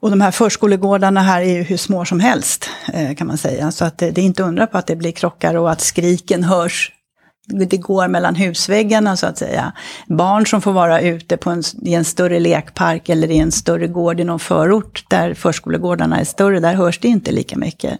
[0.01, 3.71] Och de här förskolegårdarna här är ju hur små som helst, eh, kan man säga.
[3.71, 6.43] Så att det, det är inte undra på att det blir krockar och att skriken
[6.43, 6.91] hörs
[7.47, 9.73] det går mellan husväggarna så att säga.
[10.07, 13.87] Barn som får vara ute på en, i en större lekpark eller i en större
[13.87, 17.99] gård i någon förort där förskolegårdarna är större, där hörs det inte lika mycket.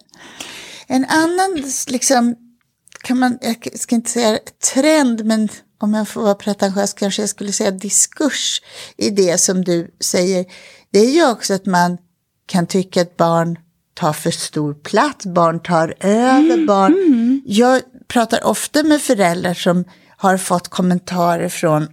[0.88, 2.36] En annan, liksom,
[3.04, 4.40] kan man, jag ska inte säga
[4.74, 8.62] trend, men om jag får vara pretentiös kanske jag skulle säga diskurs
[8.98, 10.46] i det som du säger.
[10.92, 11.98] Det är ju också att man
[12.46, 13.58] kan tycka att barn
[13.94, 16.66] tar för stor plats, barn tar över, mm.
[16.66, 16.94] barn.
[16.94, 17.42] Mm.
[17.46, 19.84] Jag pratar ofta med föräldrar som
[20.18, 21.88] har fått kommentarer från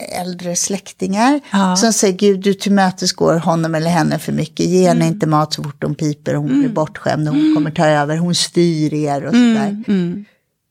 [0.00, 1.76] äldre släktingar ja.
[1.76, 4.66] som säger Gud du tillmötesgår honom eller henne för mycket.
[4.66, 5.14] Ge henne mm.
[5.14, 6.60] inte mat så fort hon piper, hon mm.
[6.60, 7.54] blir bortskämd, hon mm.
[7.54, 9.66] kommer ta över, hon styr er och sådär.
[9.66, 9.84] Mm.
[9.88, 10.24] mm.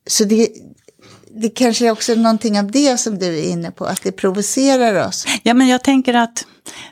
[0.07, 0.49] Så det,
[1.31, 5.07] det kanske är också någonting av det som du är inne på, att det provocerar
[5.07, 5.25] oss.
[5.43, 6.45] Ja, men jag tänker att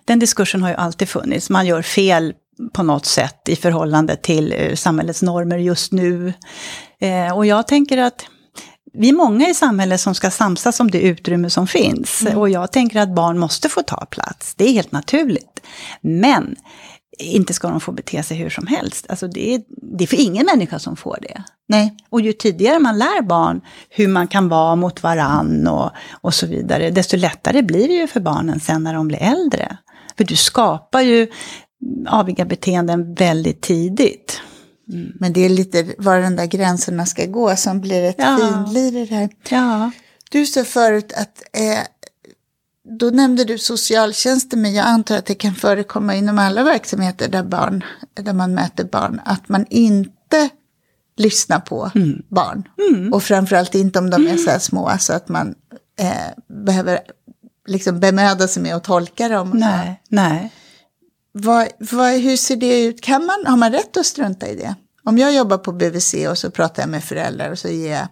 [0.06, 1.50] den diskursen har ju alltid funnits.
[1.50, 2.34] Man gör fel
[2.74, 6.34] på något sätt i förhållande till eh, samhällets normer just nu.
[7.02, 8.26] Eh, och jag tänker att
[8.94, 12.22] vi är många i samhället som ska samsas om det utrymme som finns.
[12.22, 12.38] Mm.
[12.38, 15.62] Och jag tänker att barn måste få ta plats, det är helt naturligt.
[16.02, 16.56] Men
[17.18, 19.06] inte ska de få bete sig hur som helst.
[19.10, 19.62] Alltså det, är,
[19.98, 21.44] det är för ingen människa som får det.
[21.68, 21.98] Nej.
[22.10, 26.48] Och ju tidigare man lär barn hur man kan vara mot varann och, och så
[26.48, 29.78] vidare, desto lättare blir det ju för barnen sen när de blir äldre.
[30.18, 31.28] För du skapar ju
[32.08, 34.42] aviga beteenden väldigt tidigt.
[34.94, 35.12] Mm.
[35.20, 38.38] Men det är lite var de där gränserna ska gå som blir ett ja.
[38.38, 39.30] finlir i det här.
[39.50, 39.92] Ja.
[40.32, 41.80] Du sa förut att eh,
[42.90, 47.44] då nämnde du socialtjänsten, men jag antar att det kan förekomma inom alla verksamheter där,
[47.44, 50.50] barn, där man möter barn, att man inte
[51.18, 52.22] lyssnar på mm.
[52.30, 52.68] barn.
[52.92, 53.14] Mm.
[53.14, 55.56] Och framförallt inte om de är så här små, så att man
[56.00, 57.00] eh, behöver
[57.68, 59.50] liksom bemöda sig med att tolka dem.
[59.50, 60.54] Nej, nej.
[61.32, 63.02] Vad, vad, hur ser det ut?
[63.02, 64.76] Kan man, har man rätt att strunta i det?
[65.04, 68.08] Om jag jobbar på BVC och så pratar jag med föräldrar och så ger jag,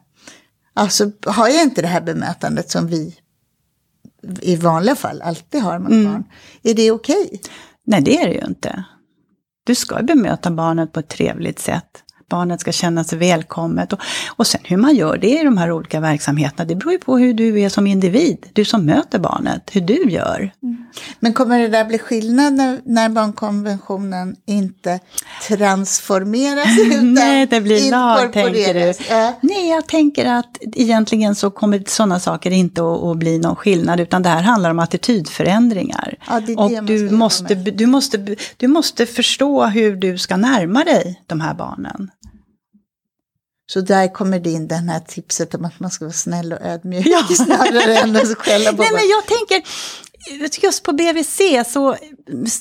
[0.74, 3.16] alltså har jag inte det här bemötandet som vi
[4.42, 6.12] i vanliga fall alltid har mot mm.
[6.12, 6.24] barn.
[6.64, 7.26] Är det okej?
[7.26, 7.40] Okay?
[7.86, 8.84] Nej, det är det ju inte.
[9.66, 13.94] Du ska bemöta barnet på ett trevligt sätt barnet ska känna sig välkommet.
[13.94, 17.00] Och, och sen hur man gör det i de här olika verksamheterna, det beror ju
[17.00, 20.52] på hur du är som individ, du som möter barnet, hur du gör.
[20.64, 20.85] Mm.
[21.20, 25.00] Men kommer det där bli skillnad när, när barnkonventionen inte
[25.48, 28.94] transformeras utan Nej, det blir lag, tänker du.
[29.10, 29.34] Ja.
[29.42, 34.00] Nej, jag tänker att egentligen så kommer sådana saker inte att, att, bli någon skillnad,
[34.00, 36.18] utan det här handlar om attitydförändringar.
[36.28, 40.84] Ja, det det och du måste, du, måste, du måste förstå hur du ska närma
[40.84, 42.10] dig de här barnen.
[43.68, 46.62] Så där kommer det in det här tipset om att man ska vara snäll och
[46.62, 47.24] ödmjuk ja.
[47.36, 49.70] snarare än att skälla på Nej, men jag tänker,
[50.64, 51.94] just på BVC så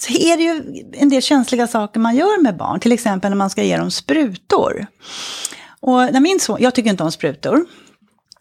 [0.08, 2.80] är det ju en del känsliga saker man gör med barn.
[2.80, 4.86] Till exempel när man ska ge dem sprutor.
[5.80, 7.66] Och när min son, jag tycker inte om sprutor.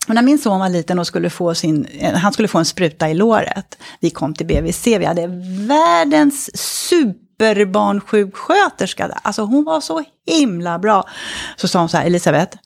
[0.07, 2.65] Och när min son var liten och skulle få sin, eh, han skulle få en
[2.65, 3.77] spruta i låret.
[3.99, 5.27] Vi kom till BVC, vi hade
[5.67, 9.17] världens superbarnsjuksköterska där.
[9.21, 11.07] Alltså hon var så himla bra.
[11.55, 12.57] Så sa hon så här, Elisabeth,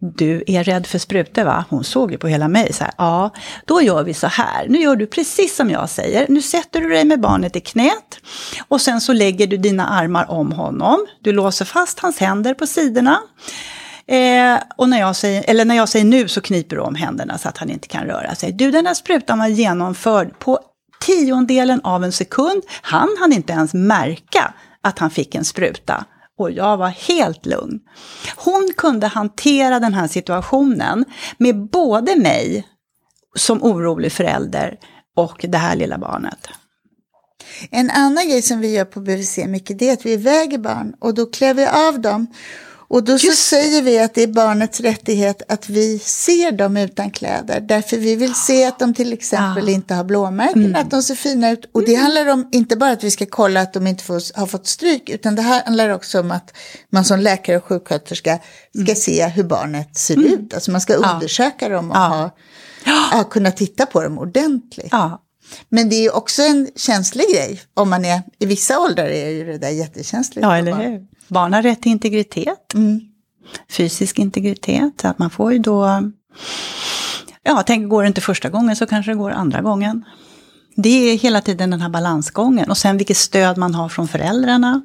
[0.00, 1.64] du är rädd för sprutor va?
[1.68, 3.30] Hon såg ju på hela mig så här, ja,
[3.64, 4.66] då gör vi så här.
[4.68, 6.26] Nu gör du precis som jag säger.
[6.28, 8.20] Nu sätter du dig med barnet i knät
[8.68, 11.06] och sen så lägger du dina armar om honom.
[11.20, 13.20] Du låser fast hans händer på sidorna.
[14.06, 17.38] Eh, och när jag, säger, eller när jag säger nu så kniper du om händerna
[17.38, 18.52] så att han inte kan röra sig.
[18.52, 20.58] Du, den här sprutan var genomförd på
[21.00, 22.62] tiondelen av en sekund.
[22.82, 26.04] Han hann inte ens märka att han fick en spruta.
[26.40, 27.80] Och jag var helt lugn.
[28.36, 31.04] Hon kunde hantera den här situationen
[31.38, 32.66] med både mig
[33.36, 34.78] som orolig förälder
[35.16, 36.38] och det här lilla barnet.
[37.70, 40.94] En annan grej som vi gör på BVC mycket det är att vi väger barn
[41.00, 42.26] och då klär vi av dem
[42.90, 47.10] och då så säger vi att det är barnets rättighet att vi ser dem utan
[47.10, 47.60] kläder.
[47.60, 49.74] Därför vi vill se att de till exempel ja.
[49.74, 50.80] inte har blåmärken, mm.
[50.80, 51.70] att de ser fina ut.
[51.72, 52.02] Och det mm.
[52.02, 55.08] handlar om inte bara att vi ska kolla att de inte får, har fått stryk,
[55.08, 56.52] utan det handlar också om att
[56.92, 58.38] man som läkare och sjuksköterska
[58.74, 58.96] ska mm.
[58.96, 60.32] se hur barnet ser mm.
[60.32, 60.54] ut.
[60.54, 62.30] Alltså man ska undersöka dem och ha,
[63.12, 64.92] ja, kunna titta på dem ordentligt.
[65.68, 67.60] Men det är också en känslig grej.
[67.74, 70.42] Om man är, I vissa åldrar är ju det där jättekänsligt.
[70.42, 71.06] Ja, eller hur.
[71.30, 72.74] Barn har rätt till integritet.
[72.74, 73.00] Mm.
[73.68, 75.04] Fysisk integritet.
[75.04, 76.10] Att man får ju då...
[77.42, 80.04] Ja, tänk, går det inte första gången så kanske det går andra gången.
[80.76, 82.70] Det är hela tiden den här balansgången.
[82.70, 84.82] Och sen vilket stöd man har från föräldrarna.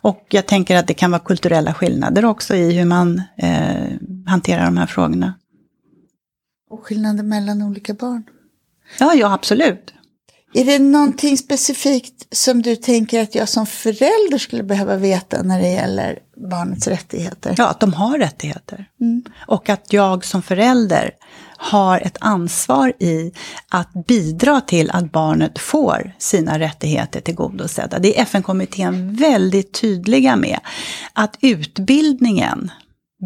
[0.00, 3.92] Och jag tänker att det kan vara kulturella skillnader också i hur man eh,
[4.26, 5.34] hanterar de här frågorna.
[6.70, 8.22] Och skillnader mellan olika barn.
[8.98, 9.94] Ja, ja absolut.
[10.52, 15.60] Är det någonting specifikt som du tänker att jag som förälder skulle behöva veta när
[15.60, 16.18] det gäller
[16.50, 17.54] barnets rättigheter?
[17.58, 18.88] Ja, att de har rättigheter.
[19.00, 19.22] Mm.
[19.46, 21.10] Och att jag som förälder
[21.56, 23.32] har ett ansvar i
[23.68, 27.98] att bidra till att barnet får sina rättigheter tillgodosedda.
[27.98, 30.58] Det är FN-kommittén väldigt tydliga med.
[31.12, 32.70] Att utbildningen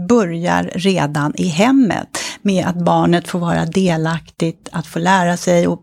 [0.09, 5.83] börjar redan i hemmet med att barnet får vara delaktigt, att få lära sig och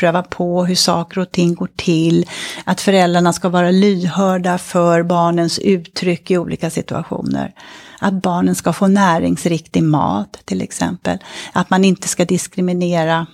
[0.00, 2.26] pröva på hur saker och ting går till.
[2.64, 7.52] Att föräldrarna ska vara lyhörda för barnens uttryck i olika situationer.
[7.98, 11.18] Att barnen ska få näringsriktig mat till exempel.
[11.52, 13.26] Att man inte ska diskriminera.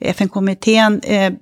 [0.00, 1.32] FN-kommittén eh,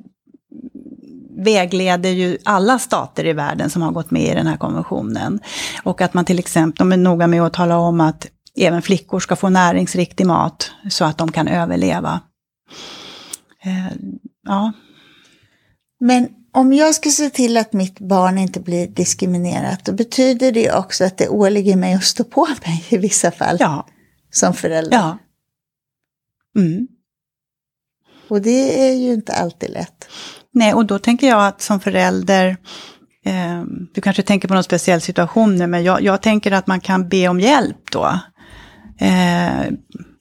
[1.44, 5.40] vägleder ju alla stater i världen som har gått med i den här konventionen.
[5.82, 8.26] Och att man till exempel, de är noga med att tala om att
[8.56, 12.20] även flickor ska få näringsriktig mat så att de kan överleva.
[13.64, 13.92] Eh,
[14.46, 14.72] ja.
[16.00, 20.72] Men om jag ska se till att mitt barn inte blir diskriminerat, då betyder det
[20.72, 23.56] också att det åligger mig att stå på mig i vissa fall.
[23.60, 23.86] Ja.
[24.30, 24.96] Som förälder.
[24.96, 25.18] Ja.
[26.56, 26.88] Mm.
[28.28, 30.08] Och det är ju inte alltid lätt.
[30.52, 32.56] Nej, och då tänker jag att som förälder,
[33.24, 36.80] eh, du kanske tänker på någon speciell situation nu, men jag, jag tänker att man
[36.80, 38.20] kan be om hjälp då.
[38.98, 39.72] Eh,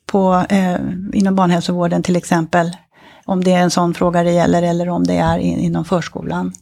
[0.06, 0.80] på, eh,
[1.14, 2.72] inom barnhälsovården till exempel,
[3.30, 6.54] om det är en sån fråga det gäller eller om det är in, inom förskolan.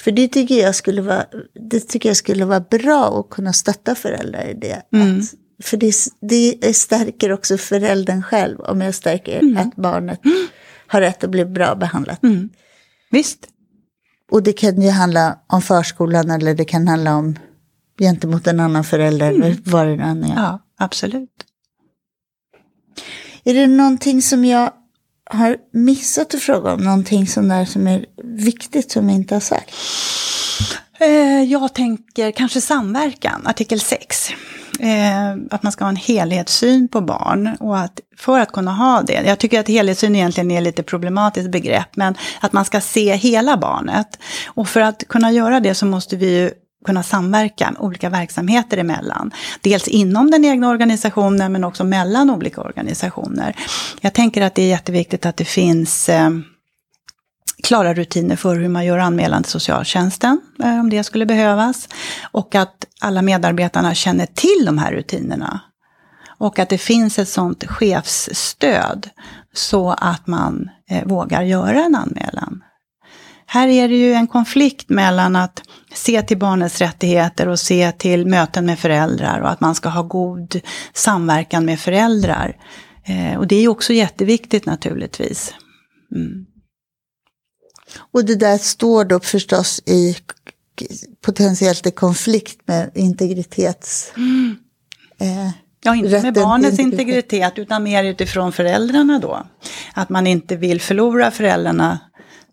[0.00, 1.24] För det tycker jag skulle vara,
[1.70, 4.82] det tycker jag skulle vara bra att kunna stötta föräldrar i det.
[4.92, 5.18] Mm.
[5.18, 5.24] Att,
[5.62, 9.56] för det, det stärker också föräldern själv om jag stärker mm.
[9.56, 10.46] att barnet mm.
[10.86, 12.22] har rätt att bli bra behandlat.
[12.22, 12.48] Mm.
[13.10, 13.48] Visst.
[14.30, 17.38] Och det kan ju handla om förskolan eller det kan handla om
[17.98, 19.62] gentemot en annan förälder eller mm.
[19.64, 20.34] vad det än är.
[20.36, 21.30] Ja, absolut.
[23.44, 24.72] Är det någonting som jag
[25.34, 26.80] har missat att fråga om?
[26.80, 29.70] Någonting sånt där som är viktigt som vi inte har sagt?
[31.00, 34.30] Eh, jag tänker kanske samverkan, artikel 6.
[34.80, 37.56] Eh, att man ska ha en helhetssyn på barn.
[37.60, 41.50] Och att för att kunna ha det, jag tycker att helhetssyn egentligen är lite problematiskt
[41.50, 44.18] begrepp, men att man ska se hela barnet.
[44.46, 46.50] Och för att kunna göra det så måste vi ju
[46.84, 49.30] kunna samverka olika verksamheter emellan.
[49.60, 53.56] Dels inom den egna organisationen men också mellan olika organisationer.
[54.00, 56.30] Jag tänker att det är jätteviktigt att det finns eh,
[57.62, 61.88] klara rutiner för hur man gör anmälan till socialtjänsten, eh, om det skulle behövas.
[62.32, 65.60] Och att alla medarbetarna känner till de här rutinerna.
[66.38, 69.10] Och att det finns ett sånt chefsstöd
[69.54, 72.62] så att man eh, vågar göra en anmälan.
[73.46, 75.62] Här är det ju en konflikt mellan att
[75.94, 80.02] se till barnets rättigheter och se till möten med föräldrar och att man ska ha
[80.02, 80.60] god
[80.92, 82.56] samverkan med föräldrar.
[83.04, 85.54] Eh, och det är ju också jätteviktigt naturligtvis.
[86.14, 86.46] Mm.
[88.12, 90.16] Och det där står då förstås i
[91.20, 94.12] potentiellt i konflikt med integritets...
[94.16, 94.56] Mm.
[95.20, 95.50] Eh,
[95.82, 97.32] ja, inte med barnets integritet.
[97.32, 99.46] integritet utan mer utifrån föräldrarna då.
[99.94, 101.98] Att man inte vill förlora föräldrarna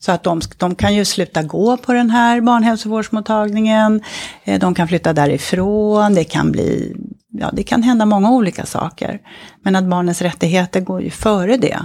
[0.04, 4.02] så att de, de kan ju sluta gå på den här barnhälsovårdsmottagningen,
[4.44, 6.96] eh, de kan flytta därifrån, det kan bli,
[7.30, 9.20] ja det kan hända många olika saker.
[9.64, 11.80] Men att barnens rättigheter går ju före det.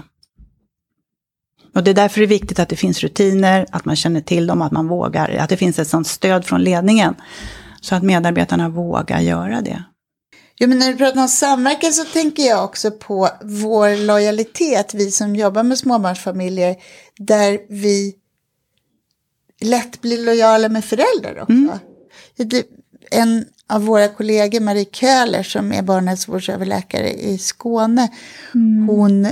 [1.75, 4.47] Och det är därför det är viktigt att det finns rutiner, att man känner till
[4.47, 7.14] dem, att man vågar, att det finns ett sånt stöd från ledningen.
[7.81, 9.85] Så att medarbetarna vågar göra det.
[10.59, 15.11] Jo, men när du pratar om samverkan så tänker jag också på vår lojalitet, vi
[15.11, 16.77] som jobbar med småbarnsfamiljer,
[17.19, 18.15] där vi
[19.61, 21.79] lätt blir lojala med föräldrar också.
[22.39, 22.63] Mm.
[23.11, 28.09] En av våra kollegor, Marie Köhler, som är barnhälsovårdsöverläkare i Skåne,
[28.55, 28.89] mm.
[28.89, 29.29] hon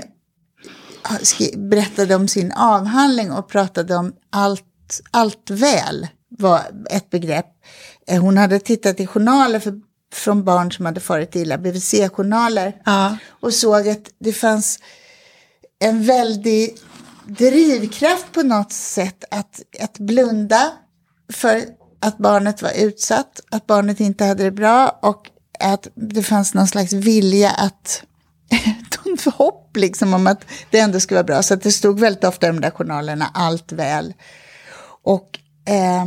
[1.57, 6.61] berättade om sin avhandling och pratade om allt, allt väl var
[6.91, 7.47] ett begrepp.
[8.07, 9.81] Eh, hon hade tittat i journaler för,
[10.17, 12.77] från barn som hade farit illa, BVC-journaler.
[12.85, 13.17] Ja.
[13.29, 14.79] Och såg att det fanns
[15.79, 16.77] en väldig
[17.27, 20.73] drivkraft på något sätt att, att blunda
[21.33, 21.65] för
[22.01, 26.69] att barnet var utsatt, att barnet inte hade det bra och att det fanns någon
[26.69, 28.03] slags vilja att
[29.35, 31.43] hopp liksom om att det ändå skulle vara bra.
[31.43, 34.15] Så att det stod väldigt ofta i de där journalerna, allt väl.
[35.03, 35.39] Och
[35.69, 36.05] eh,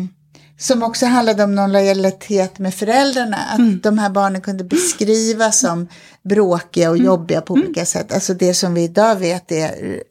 [0.58, 3.38] som också handlade om någon lojalitet med föräldrarna.
[3.38, 3.80] Att mm.
[3.84, 5.88] de här barnen kunde beskrivas som
[6.24, 7.06] bråkiga och mm.
[7.06, 7.86] jobbiga på olika mm.
[7.86, 8.14] sätt.
[8.14, 10.04] Alltså det som vi idag vet är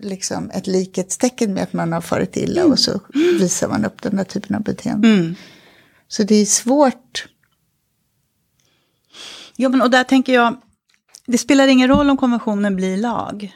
[0.00, 2.72] liksom ett likhetstecken med att man har farit illa mm.
[2.72, 3.00] och så
[3.38, 5.08] visar man upp den där typen av beteende.
[5.08, 5.34] Mm.
[6.08, 7.28] Så det är svårt.
[9.56, 10.56] Jo, men och där tänker jag,
[11.26, 13.52] det spelar ingen roll om konventionen blir lag.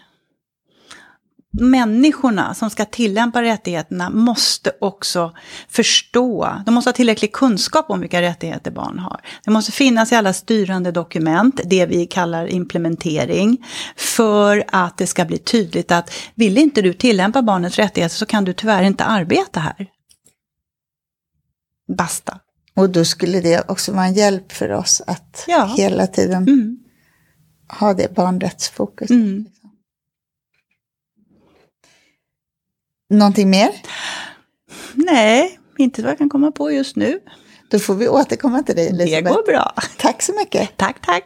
[1.60, 5.32] Människorna som ska tillämpa rättigheterna måste också
[5.68, 9.20] förstå, de måste ha tillräcklig kunskap om vilka rättigheter barn har.
[9.44, 13.66] Det måste finnas i alla styrande dokument, det vi kallar implementering,
[13.96, 18.44] för att det ska bli tydligt att vill inte du tillämpa barnets rättigheter så kan
[18.44, 19.86] du tyvärr inte arbeta här.
[21.96, 22.40] Basta.
[22.76, 25.74] Och då skulle det också vara en hjälp för oss att ja.
[25.76, 26.78] hela tiden mm
[27.68, 29.10] ha det barnrättsfokus.
[29.10, 29.38] Mm.
[29.38, 29.70] Liksom.
[33.10, 33.70] Någonting mer?
[34.94, 37.20] Nej, inte vad jag kan komma på just nu.
[37.70, 39.24] Då får vi återkomma till dig Elisabeth.
[39.24, 39.74] Det går bra.
[39.98, 40.76] Tack så mycket.
[40.76, 41.24] Tack, tack.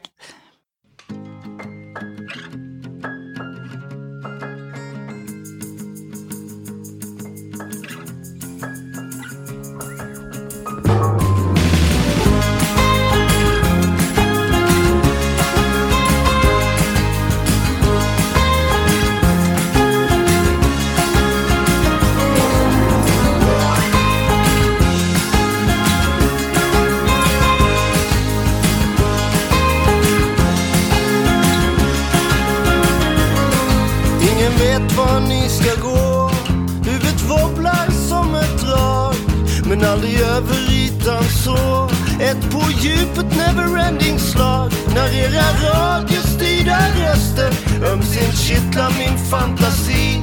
[39.81, 41.91] Men aldrig över ytan så.
[42.21, 47.53] Ett på djupet neverending slag när era radiostyrda röster
[47.93, 50.23] ömsint kittlar min fantasi.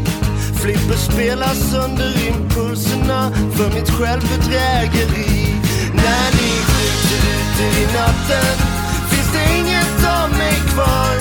[0.62, 5.56] Flipper spelar sönder impulserna för mitt självbedrägeri.
[5.94, 8.56] När ni skjuter ut i natten
[9.10, 11.14] finns det inget av mig kvar.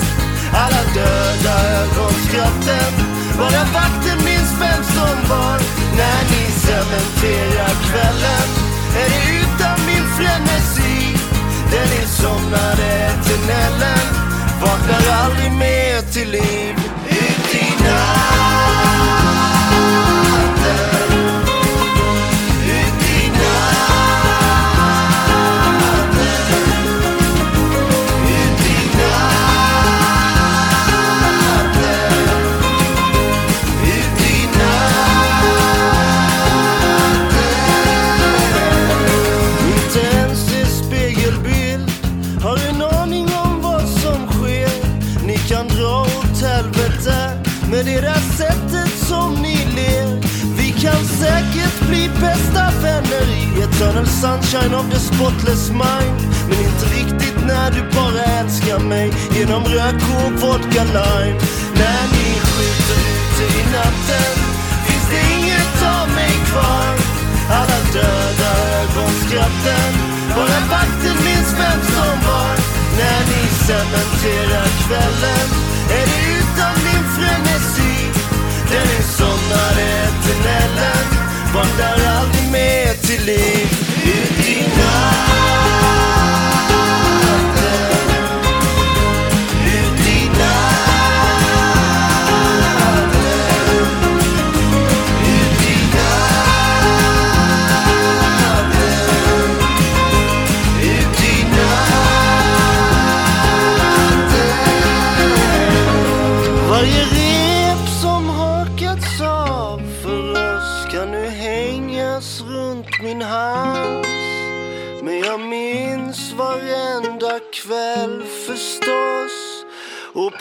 [0.53, 2.91] Alla döda ögonskratten,
[3.37, 5.59] bara vakten minns vem som var.
[5.97, 8.49] När ni cementerar kvällen
[9.01, 11.17] är det utan min frenesi.
[11.71, 14.07] Den insomnade eternellen,
[14.61, 16.75] vaknar aldrig mer till liv.
[17.09, 18.36] Ut i natt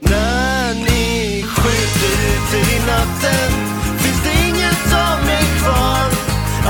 [0.00, 3.50] När ni skjuter ute i natten
[3.98, 6.06] finns det inget av mig kvar.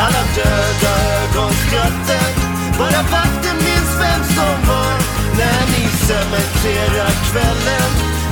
[0.05, 2.33] Alla döda ögonskratten,
[2.79, 4.97] bara vakten minns vem som var.
[5.39, 7.91] När ni cementerar kvällen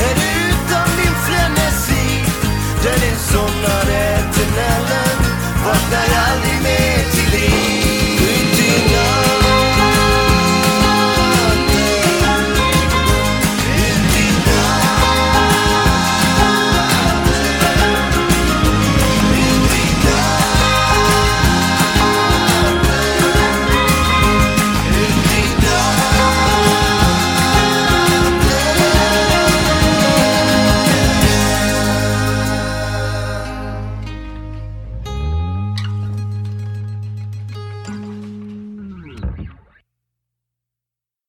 [0.09, 2.07] är det utan min frenesi.
[2.82, 5.18] Där ni somnar eternellen,
[5.64, 6.89] vaknar aldrig mer.